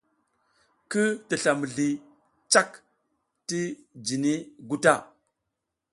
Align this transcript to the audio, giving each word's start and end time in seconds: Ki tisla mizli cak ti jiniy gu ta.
Ki 0.91 1.03
tisla 1.27 1.51
mizli 1.59 1.87
cak 2.51 2.69
ti 3.47 3.59
jiniy 4.05 4.39
gu 4.67 4.75
ta. 4.83 4.93